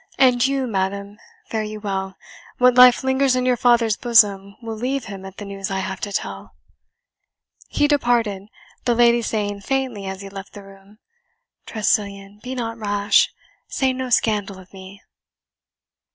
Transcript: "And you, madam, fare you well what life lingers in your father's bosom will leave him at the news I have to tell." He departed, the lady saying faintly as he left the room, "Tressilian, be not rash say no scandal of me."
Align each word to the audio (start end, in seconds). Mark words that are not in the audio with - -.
"And 0.17 0.43
you, 0.47 0.65
madam, 0.65 1.19
fare 1.45 1.61
you 1.61 1.79
well 1.79 2.17
what 2.57 2.73
life 2.73 3.03
lingers 3.03 3.35
in 3.35 3.45
your 3.45 3.55
father's 3.55 3.95
bosom 3.97 4.55
will 4.59 4.73
leave 4.75 5.05
him 5.05 5.25
at 5.25 5.37
the 5.37 5.45
news 5.45 5.69
I 5.69 5.77
have 5.77 5.99
to 6.01 6.11
tell." 6.11 6.55
He 7.67 7.87
departed, 7.87 8.47
the 8.85 8.95
lady 8.95 9.21
saying 9.21 9.61
faintly 9.61 10.07
as 10.07 10.21
he 10.21 10.29
left 10.29 10.53
the 10.53 10.63
room, 10.63 10.97
"Tressilian, 11.67 12.39
be 12.41 12.55
not 12.55 12.79
rash 12.79 13.31
say 13.67 13.93
no 13.93 14.09
scandal 14.09 14.57
of 14.57 14.73
me." 14.73 15.03